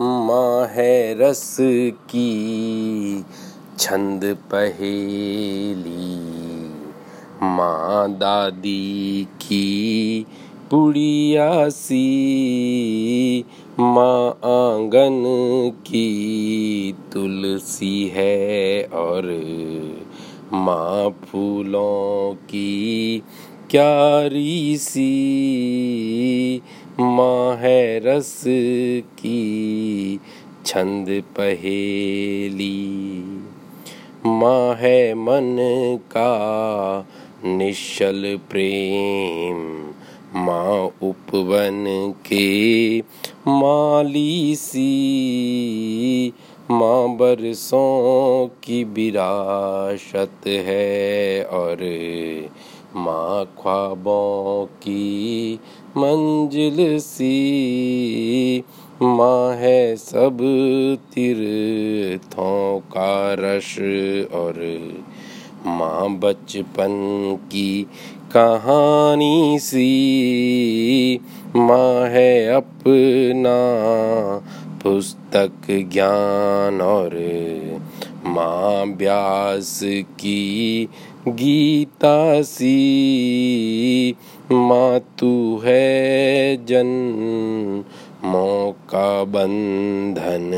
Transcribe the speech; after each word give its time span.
माँ 0.00 0.66
है 0.66 1.18
रस 1.18 1.56
की 1.92 3.24
छंद 3.78 4.24
पहेली। 4.24 6.28
माँ 7.42 8.12
दादी 8.12 9.24
की 9.24 10.26
पुड़िया 10.70 11.68
सी। 11.68 13.44
माँ 13.80 14.30
आँगन 14.30 15.22
की 15.80 16.94
तुलसी 17.12 18.12
है 18.14 18.84
और 18.84 19.42
माँ 20.52 21.10
फूलों 21.10 22.34
की 22.34 23.22
क्यारी 23.70 24.76
सी। 24.76 26.62
माँ 27.00 27.56
है 27.56 27.98
रस 27.98 28.44
की 29.18 30.20
छंद 30.66 31.22
पहेली। 31.36 32.72
माँ 34.26 34.74
है 34.74 35.14
मन 35.14 35.56
का 36.12 37.06
निश्चल 37.44 38.38
प्रेम 38.50 39.56
माँ 40.34 40.88
उपवन 41.02 41.84
के 42.26 43.00
माली 43.48 44.56
सी 44.56 44.90
माँ 46.70 47.16
बरसों 47.16 48.46
की 48.62 48.84
विरासत 48.84 50.46
है 50.46 51.44
और 51.44 51.76
माँ 52.96 53.44
ख्वाबों 53.44 54.66
की 54.66 55.54
मंजिल 55.96 56.98
सी, 56.98 58.64
माँ 59.02 59.54
है 59.54 59.96
सब 59.96 60.38
तीर्थों 61.14 62.80
का 62.80 63.34
रश 63.38 63.78
और 64.32 64.54
माँ 65.66 66.08
बचपन 66.10 66.94
की 67.52 67.82
कहानी 68.32 69.58
सी, 69.58 71.20
माँ 71.56 72.08
है 72.08 72.46
अपना 72.46 73.58
पुस्तक 74.82 75.66
ज्ञान 75.92 76.80
और 76.80 77.10
माँ 78.28 78.84
व्यास 78.86 79.80
की 79.84 80.88
गीता 81.28 82.42
सी। 82.42 84.14
माँ 84.52 84.98
तू 85.18 85.60
है 85.64 86.56
जन, 86.66 86.86
मौका 88.24 89.24
बंधन। 89.24 90.50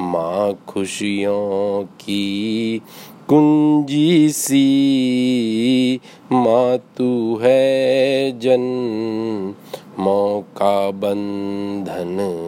माँ 0.00 0.64
खुशियों 0.68 1.84
की 1.84 2.82
कुंजी 3.28 4.28
सी। 4.28 6.00
माँ 6.32 6.78
तू 6.78 7.38
है 7.42 8.30
जन, 8.38 8.60
मौका 9.98 10.90
बंधन। 10.90 12.40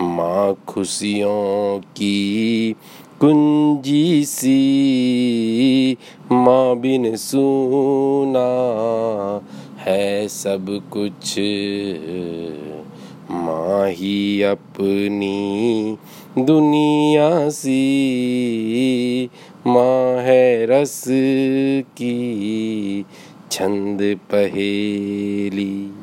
माँ 0.00 0.64
खुशियों 0.68 1.80
की 1.80 2.74
कुंजी 3.20 4.24
सी। 4.24 5.96
माँ 6.32 6.76
बिन 6.76 7.16
सुना 7.16 8.46
है 9.78 10.28
सब 10.28 10.82
कुछ। 10.92 11.34
माँ 13.30 13.88
ही 13.88 14.42
अपनी 14.42 15.96
दुनिया 16.38 17.48
सी। 17.48 19.30
माँ 19.66 20.22
है 20.22 20.66
रस 20.66 21.04
की 21.82 23.04
छंद 23.50 24.18
पहेली। 24.30 26.01